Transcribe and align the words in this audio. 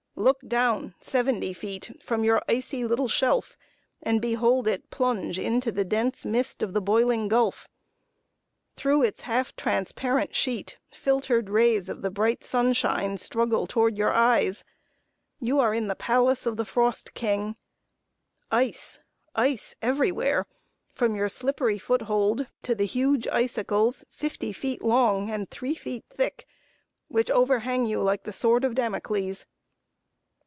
Look 0.17 0.41
down 0.47 0.93
seventy 0.99 1.51
feet 1.51 1.99
from 1.99 2.23
your 2.23 2.43
icy 2.47 2.85
little 2.85 3.07
shelf, 3.07 3.57
and 4.03 4.21
behold 4.21 4.67
it 4.67 4.91
plunge 4.91 5.39
into 5.39 5.71
the 5.71 5.83
dense 5.83 6.25
mist 6.27 6.61
of 6.61 6.73
the 6.73 6.81
boiling 6.81 7.27
gulf. 7.27 7.67
Through 8.75 9.01
its 9.01 9.23
half 9.23 9.55
transparent 9.55 10.35
sheet, 10.35 10.77
filtered 10.91 11.49
rays 11.49 11.89
of 11.89 12.03
the 12.03 12.11
bright 12.11 12.43
sunshine 12.43 13.17
struggle 13.17 13.65
toward 13.65 13.97
your 13.97 14.11
eyes. 14.13 14.63
You 15.39 15.59
are 15.59 15.73
in 15.73 15.87
the 15.87 15.95
palace 15.95 16.45
of 16.45 16.55
the 16.55 16.65
Frost 16.65 17.15
King. 17.15 17.55
Ice 18.51 18.99
ice 19.33 19.73
everywhere, 19.81 20.45
from 20.93 21.15
your 21.15 21.29
slippery 21.29 21.79
foothold 21.79 22.45
to 22.61 22.75
the 22.75 22.85
huge 22.85 23.27
icicles, 23.27 24.05
fifty 24.11 24.53
feet 24.53 24.83
long 24.83 25.31
and 25.31 25.49
three 25.49 25.73
feet 25.73 26.05
thick, 26.11 26.45
which 27.07 27.31
overhang 27.31 27.87
you 27.87 28.03
like 28.03 28.21
the 28.21 28.33
sword 28.33 28.63
of 28.63 28.75
Damocles. 28.75 29.47